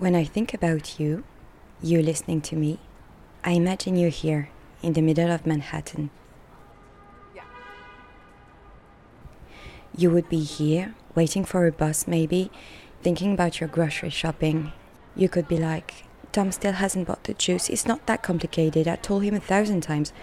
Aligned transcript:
When 0.00 0.16
I 0.16 0.24
think 0.24 0.54
about 0.54 0.98
you, 0.98 1.24
you 1.82 2.00
listening 2.00 2.40
to 2.48 2.56
me, 2.56 2.78
I 3.44 3.50
imagine 3.50 3.96
you 3.96 4.08
here 4.08 4.48
in 4.82 4.94
the 4.94 5.02
middle 5.02 5.30
of 5.30 5.44
Manhattan. 5.44 6.08
You 9.94 10.10
would 10.10 10.30
be 10.30 10.42
here, 10.42 10.94
waiting 11.14 11.44
for 11.44 11.66
a 11.66 11.70
bus 11.72 12.06
maybe, 12.06 12.50
thinking 13.02 13.34
about 13.34 13.60
your 13.60 13.68
grocery 13.68 14.08
shopping. 14.08 14.72
You 15.14 15.28
could 15.28 15.46
be 15.46 15.58
like, 15.58 16.06
Tom 16.32 16.50
still 16.50 16.72
hasn't 16.72 17.06
bought 17.06 17.24
the 17.24 17.34
juice, 17.34 17.68
it's 17.68 17.86
not 17.86 18.06
that 18.06 18.22
complicated, 18.22 18.88
I 18.88 18.96
told 18.96 19.24
him 19.24 19.34
a 19.34 19.38
thousand 19.40 19.82
times. 19.82 20.14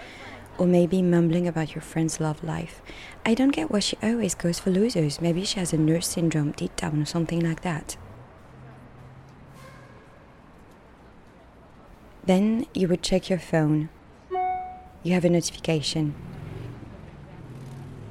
Or 0.58 0.66
maybe 0.66 1.02
mumbling 1.02 1.46
about 1.46 1.76
your 1.76 1.82
friend's 1.82 2.18
love 2.18 2.42
life. 2.42 2.82
I 3.24 3.34
don't 3.34 3.54
get 3.54 3.70
why 3.70 3.78
she 3.78 3.96
always 4.02 4.34
goes 4.34 4.58
for 4.58 4.70
losers. 4.70 5.20
Maybe 5.20 5.44
she 5.44 5.60
has 5.60 5.72
a 5.72 5.78
nurse 5.78 6.08
syndrome 6.08 6.50
deep 6.50 6.74
down 6.74 7.02
or 7.02 7.06
something 7.06 7.38
like 7.38 7.60
that. 7.60 7.96
Then 12.28 12.66
you 12.74 12.88
would 12.88 13.02
check 13.02 13.30
your 13.30 13.38
phone. 13.38 13.88
You 15.02 15.14
have 15.14 15.24
a 15.24 15.30
notification. 15.30 16.14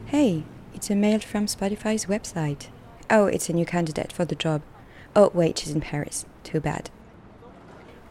Hey, 0.07 0.43
it's 0.73 0.89
a 0.89 0.95
mail 0.95 1.19
from 1.19 1.45
Spotify's 1.45 2.07
website. 2.07 2.69
Oh, 3.11 3.27
it's 3.27 3.47
a 3.47 3.53
new 3.53 3.63
candidate 3.63 4.11
for 4.11 4.25
the 4.25 4.33
job. 4.33 4.63
Oh, 5.15 5.29
wait, 5.35 5.59
she's 5.59 5.71
in 5.71 5.81
Paris. 5.81 6.25
Too 6.43 6.59
bad. 6.59 6.89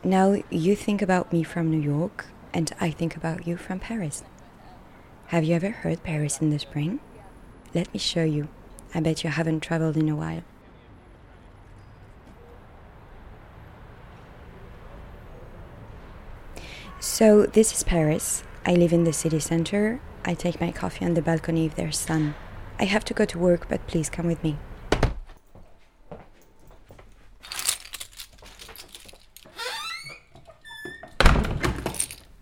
Now 0.04 0.40
you 0.48 0.76
think 0.76 1.02
about 1.02 1.32
me 1.32 1.42
from 1.42 1.72
New 1.72 1.80
York, 1.80 2.26
and 2.54 2.72
I 2.80 2.92
think 2.92 3.16
about 3.16 3.44
you 3.44 3.56
from 3.56 3.80
Paris. 3.80 4.22
Have 5.34 5.42
you 5.42 5.56
ever 5.56 5.70
heard 5.70 6.04
Paris 6.04 6.40
in 6.40 6.50
the 6.50 6.60
spring? 6.60 7.00
Let 7.74 7.92
me 7.92 7.98
show 7.98 8.22
you. 8.22 8.46
I 8.94 9.00
bet 9.00 9.24
you 9.24 9.30
haven't 9.30 9.58
traveled 9.58 9.96
in 9.96 10.08
a 10.08 10.14
while. 10.14 10.44
So, 16.98 17.44
this 17.44 17.72
is 17.72 17.84
Paris. 17.84 18.42
I 18.64 18.74
live 18.74 18.92
in 18.92 19.04
the 19.04 19.12
city 19.12 19.38
center. 19.38 20.00
I 20.24 20.34
take 20.34 20.60
my 20.60 20.72
coffee 20.72 21.04
on 21.04 21.14
the 21.14 21.22
balcony 21.22 21.66
if 21.66 21.74
there's 21.74 21.98
sun. 21.98 22.34
I 22.78 22.84
have 22.84 23.04
to 23.04 23.14
go 23.14 23.24
to 23.26 23.38
work, 23.38 23.68
but 23.68 23.86
please 23.86 24.08
come 24.08 24.26
with 24.26 24.42
me. 24.42 24.56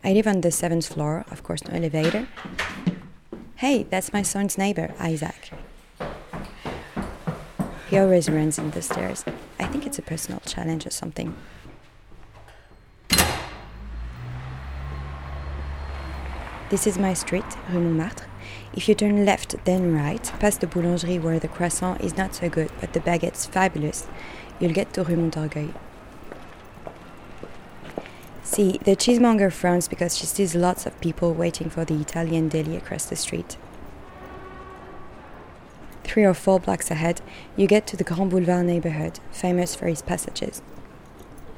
I 0.02 0.12
live 0.12 0.26
on 0.26 0.40
the 0.40 0.50
seventh 0.50 0.86
floor, 0.86 1.24
of 1.30 1.42
course, 1.42 1.64
no 1.64 1.74
elevator. 1.74 2.28
Hey, 3.56 3.82
that's 3.82 4.12
my 4.12 4.22
son's 4.22 4.56
neighbor, 4.56 4.94
Isaac. 5.00 5.50
He 7.90 7.98
always 7.98 8.28
runs 8.28 8.58
in 8.58 8.70
the 8.70 8.82
stairs. 8.82 9.24
I 9.58 9.66
think 9.66 9.86
it's 9.86 9.98
a 9.98 10.02
personal 10.02 10.40
challenge 10.40 10.86
or 10.86 10.90
something. 10.90 11.34
This 16.70 16.86
is 16.86 16.98
my 16.98 17.12
street, 17.12 17.44
Rue 17.70 17.80
Montmartre. 17.80 18.24
If 18.72 18.88
you 18.88 18.94
turn 18.94 19.26
left, 19.26 19.54
then 19.66 19.94
right, 19.94 20.24
past 20.40 20.62
the 20.62 20.66
boulangerie 20.66 21.20
where 21.20 21.38
the 21.38 21.46
croissant 21.46 22.00
is 22.00 22.16
not 22.16 22.34
so 22.34 22.48
good, 22.48 22.70
but 22.80 22.94
the 22.94 23.00
baguette's 23.00 23.44
fabulous, 23.44 24.06
you'll 24.58 24.72
get 24.72 24.94
to 24.94 25.04
Rue 25.04 25.16
Montorgueil. 25.16 25.74
See, 28.42 28.78
the 28.82 28.96
cheesemonger 28.96 29.52
frowns 29.52 29.88
because 29.88 30.16
she 30.16 30.24
sees 30.24 30.54
lots 30.54 30.86
of 30.86 30.98
people 31.02 31.34
waiting 31.34 31.68
for 31.68 31.84
the 31.84 32.00
Italian 32.00 32.48
deli 32.48 32.76
across 32.76 33.04
the 33.04 33.16
street. 33.16 33.58
Three 36.02 36.24
or 36.24 36.34
four 36.34 36.60
blocks 36.60 36.90
ahead, 36.90 37.20
you 37.56 37.66
get 37.66 37.86
to 37.88 37.96
the 37.96 38.04
Grand 38.04 38.30
Boulevard 38.30 38.64
neighborhood, 38.64 39.20
famous 39.32 39.74
for 39.74 39.86
its 39.86 40.00
passages. 40.00 40.62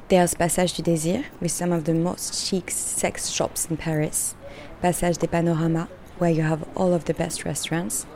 There's 0.09 0.35
Passage 0.35 0.75
du 0.75 0.84
Désir, 0.84 1.25
with 1.41 1.50
some 1.50 1.72
of 1.72 1.83
the 1.83 1.93
most 1.93 2.33
chic 2.33 2.71
sex 2.71 3.28
shops 3.28 3.67
in 3.69 3.77
Paris, 3.77 4.37
Passage 4.81 5.19
des 5.19 5.27
Panoramas, 5.27 5.89
where 6.19 6.31
you 6.31 6.43
have 6.43 6.65
all 6.77 6.94
of 6.94 7.06
the 7.06 7.12
best 7.12 7.44
restaurants. 7.44 8.06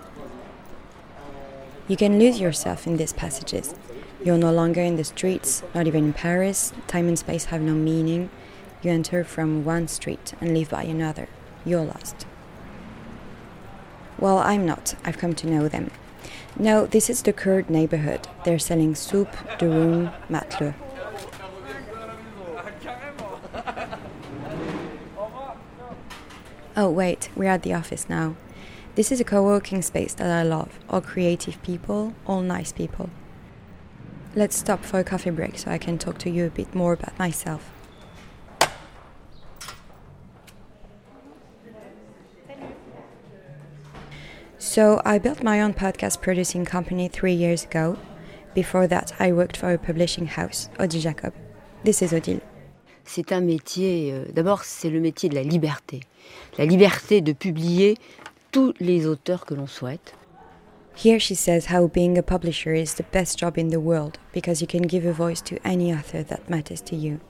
You 1.89 1.97
can 1.97 2.21
lose 2.21 2.39
yourself 2.39 2.87
in 2.87 2.97
these 2.97 3.13
passages. 3.13 3.75
You're 4.25 4.39
no 4.39 4.53
longer 4.53 4.81
in 4.81 4.95
the 4.95 5.03
streets, 5.03 5.65
not 5.75 5.89
even 5.89 6.05
in 6.05 6.13
Paris. 6.13 6.73
Time 6.87 7.09
and 7.09 7.19
space 7.19 7.47
have 7.47 7.61
no 7.61 7.75
meaning. 7.75 8.31
You 8.83 8.93
enter 8.93 9.25
from 9.25 9.65
one 9.65 9.89
street 9.89 10.35
and 10.41 10.55
leave 10.55 10.71
by 10.71 10.85
another. 10.85 11.27
You're 11.65 11.85
lost. 11.85 12.25
Well, 14.17 14.39
I'm 14.39 14.65
not. 14.65 14.95
I've 15.05 15.19
come 15.19 15.35
to 15.35 15.49
know 15.49 15.67
them. 15.67 15.91
No, 16.57 16.87
this 16.87 17.11
is 17.11 17.23
the 17.23 17.33
Kurd 17.33 17.69
neighborhood. 17.69 18.29
They're 18.45 18.61
selling 18.61 18.95
soup, 18.95 19.33
durum, 19.59 20.13
matleux. 20.29 20.75
Oh, 26.77 26.89
wait, 26.89 27.31
we're 27.35 27.51
at 27.51 27.63
the 27.63 27.75
office 27.75 28.09
now. 28.09 28.37
This 28.95 29.11
is 29.11 29.21
a 29.21 29.25
co 29.25 29.43
working 29.43 29.83
space 29.83 30.15
that 30.15 30.31
I 30.31 30.43
love. 30.43 30.79
All 30.89 31.01
creative 31.01 31.61
people, 31.63 32.15
all 32.27 32.43
nice 32.43 32.71
people. 32.71 33.11
Let's 34.37 34.57
stop 34.57 34.85
for 34.85 35.01
a 35.01 35.05
coffee 35.05 35.31
break 35.31 35.59
so 35.59 35.71
I 35.71 35.79
can 35.79 35.99
talk 35.99 36.19
to 36.19 36.31
you 36.31 36.47
a 36.47 36.51
bit 36.51 36.73
more 36.75 36.93
about 36.93 37.19
myself. 37.19 37.73
So, 44.59 45.03
I 45.05 45.19
built 45.19 45.43
my 45.43 45.61
own 45.61 45.75
podcast 45.75 46.21
producing 46.21 46.65
company 46.65 47.09
three 47.09 47.33
years 47.33 47.65
ago. 47.65 47.99
Before 48.55 48.87
that, 48.87 49.15
I 49.19 49.33
worked 49.33 49.57
for 49.57 49.73
a 49.73 49.79
publishing 49.79 50.27
house, 50.27 50.69
Odile 50.79 51.01
Jacob. 51.01 51.35
This 51.83 52.03
is 52.03 52.13
Odile. 52.13 52.50
C'est 53.05 53.33
un 53.33 53.41
métier, 53.41 54.13
euh, 54.13 54.25
d'abord, 54.33 54.65
c'est 54.65 54.91
le 54.91 55.01
métier 55.01 55.29
de 55.29 55.35
la 55.35 55.43
liberté. 55.43 56.01
La 56.59 56.65
liberté 56.65 57.21
de 57.21 57.33
publier 57.33 57.97
tous 58.53 58.75
les 58.81 59.07
auteurs 59.07 59.47
que 59.47 59.55
l'on 59.55 59.67
souhaite. 59.67 60.15
Here 60.97 61.19
she 61.19 61.35
says 61.35 61.67
how 61.73 61.89
being 61.89 62.19
a 62.19 62.23
publisher 62.23 62.75
is 62.75 62.95
the 62.95 63.05
best 63.11 63.39
job 63.39 63.57
in 63.57 63.69
the 63.69 63.81
world 63.81 64.19
because 64.35 64.61
you 64.61 64.67
can 64.67 64.87
give 64.87 65.07
a 65.07 65.13
voice 65.13 65.41
to 65.43 65.57
any 65.65 65.95
author 65.95 66.23
that 66.25 66.51
matters 66.51 66.83
to 66.83 66.97
you. 66.97 67.21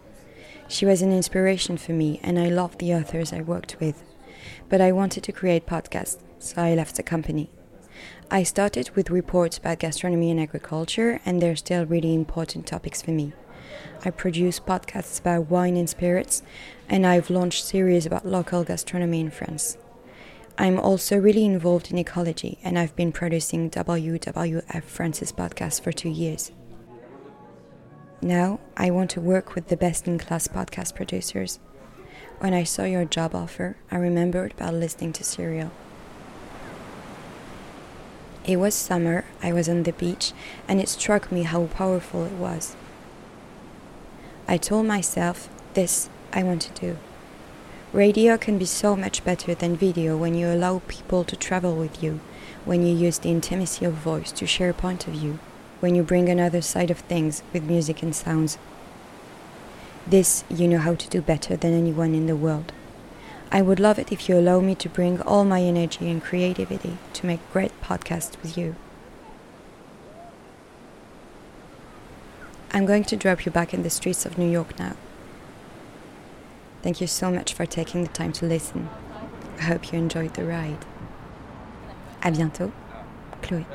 She 0.67 0.87
was 0.87 1.03
an 1.03 1.13
inspiration 1.13 1.77
for 1.77 1.93
me 1.93 2.19
and 2.23 2.39
I 2.39 2.49
loved 2.49 2.79
the 2.79 2.95
authors 2.95 3.33
I 3.33 3.43
worked 3.43 3.77
with. 3.79 4.03
But 4.69 4.81
I 4.81 4.93
wanted 4.93 5.23
to 5.25 5.33
create 5.33 5.67
podcasts, 5.67 6.19
so 6.39 6.63
I 6.63 6.75
left 6.75 6.97
the 6.97 7.03
company. 7.03 7.51
I 8.31 8.45
started 8.45 8.91
with 8.95 9.11
reports 9.11 9.59
about 9.59 9.81
gastronomy 9.81 10.31
and 10.31 10.41
agriculture, 10.41 11.21
and 11.27 11.43
they're 11.43 11.57
still 11.57 11.85
really 11.85 12.15
important 12.15 12.67
topics 12.67 13.03
for 13.03 13.11
me. 13.11 13.33
I 14.05 14.11
produce 14.11 14.61
podcasts 14.61 15.21
about 15.21 15.51
wine 15.51 15.77
and 15.77 15.89
spirits, 15.89 16.43
and 16.89 17.07
I've 17.07 17.31
launched 17.31 17.65
series 17.65 18.07
about 18.07 18.27
local 18.27 18.65
gastronomy 18.65 19.21
in 19.21 19.31
France. 19.31 19.77
I'm 20.59 20.79
also 20.79 21.17
really 21.17 21.45
involved 21.45 21.91
in 21.91 21.99
ecology, 21.99 22.59
and 22.63 22.79
I've 22.79 22.95
been 22.95 23.13
producing 23.13 23.71
WWF 23.71 24.83
France's 24.85 25.33
podcast 25.33 25.81
for 25.81 25.93
two 25.93 26.11
years. 26.11 26.53
Now, 28.23 28.61
I 28.77 28.91
want 28.91 29.11
to 29.13 29.21
work 29.21 29.55
with 29.55 29.69
the 29.69 29.77
best 29.77 30.07
in 30.07 30.19
class 30.19 30.49
podcast 30.49 30.95
producers. 30.95 31.59
When 32.41 32.53
I 32.53 32.65
saw 32.65 32.85
your 32.85 33.07
job 33.07 33.35
offer, 33.35 33.77
I 33.91 33.97
remembered 33.97 34.53
about 34.53 34.75
listening 34.75 35.15
to 35.15 35.25
Serial. 35.25 35.71
It 38.45 38.57
was 38.57 38.75
summer, 38.75 39.25
I 39.43 39.53
was 39.53 39.69
on 39.69 39.85
the 39.85 39.93
beach, 39.93 40.33
and 40.69 40.81
it 40.81 40.89
struck 40.89 41.31
me 41.31 41.45
how 41.45 41.67
powerful 41.67 42.25
it 42.25 42.33
was. 42.33 42.77
I 44.51 44.57
told 44.57 44.87
myself, 44.87 45.49
this 45.75 46.11
I 46.33 46.43
want 46.43 46.63
to 46.63 46.81
do. 46.81 46.97
Radio 47.93 48.37
can 48.37 48.59
be 48.59 48.65
so 48.65 48.97
much 48.97 49.23
better 49.23 49.55
than 49.55 49.77
video 49.77 50.17
when 50.17 50.35
you 50.35 50.49
allow 50.49 50.83
people 50.89 51.23
to 51.23 51.37
travel 51.37 51.77
with 51.77 52.03
you, 52.03 52.19
when 52.65 52.85
you 52.85 52.93
use 52.93 53.19
the 53.19 53.31
intimacy 53.31 53.85
of 53.85 53.93
voice 53.93 54.33
to 54.33 54.49
share 54.49 54.71
a 54.71 54.75
point 54.75 55.07
of 55.07 55.13
view, 55.13 55.39
when 55.79 55.95
you 55.95 56.03
bring 56.03 56.29
another 56.29 56.61
side 56.61 56.91
of 56.91 56.99
things 56.99 57.45
with 57.53 57.63
music 57.63 58.03
and 58.03 58.13
sounds. 58.13 58.59
This 60.05 60.43
you 60.49 60.67
know 60.67 60.79
how 60.79 60.97
to 60.97 61.09
do 61.09 61.23
better 61.23 61.55
than 61.55 61.73
anyone 61.73 62.13
in 62.13 62.27
the 62.27 62.35
world. 62.35 62.73
I 63.53 63.63
would 63.63 63.79
love 63.79 64.01
it 64.01 64.11
if 64.11 64.29
you 64.29 64.37
allow 64.37 64.59
me 64.59 64.75
to 64.75 64.89
bring 64.89 65.23
all 65.23 65.45
my 65.45 65.63
energy 65.63 66.11
and 66.11 66.21
creativity 66.21 66.99
to 67.13 67.27
make 67.27 67.53
great 67.53 67.81
podcasts 67.83 68.37
with 68.43 68.59
you. 68.59 68.75
I'm 72.81 72.87
going 72.87 73.05
to 73.05 73.17
drop 73.17 73.45
you 73.45 73.53
back 73.53 73.75
in 73.75 73.83
the 73.83 73.91
streets 73.91 74.25
of 74.25 74.39
New 74.39 74.51
York 74.51 74.79
now. 74.79 74.97
Thank 76.83 77.03
you 77.03 77.07
so 77.07 77.31
much 77.31 77.53
for 77.53 77.67
taking 77.67 78.05
the 78.05 78.09
time 78.09 78.33
to 78.33 78.47
listen. 78.47 78.89
I 79.59 79.65
hope 79.65 79.93
you 79.93 79.99
enjoyed 79.99 80.33
the 80.33 80.47
ride. 80.47 80.87
À 82.23 82.35
bientôt, 82.35 82.73
Chloé. 83.43 83.67